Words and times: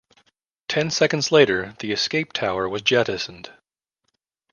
Ten 0.67 0.89
seconds 0.89 1.31
later, 1.31 1.75
the 1.77 1.91
escape 1.91 2.33
tower 2.33 2.67
was 2.67 2.81
jettisoned. 2.81 3.51